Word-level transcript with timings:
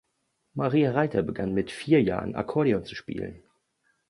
Maria 0.55 0.93
Reiter 0.93 1.21
begann 1.21 1.53
mit 1.53 1.69
vier 1.69 2.01
Jahren 2.01 2.33
Akkordeon 2.33 2.83
zu 2.85 2.95
spielen. 2.95 3.43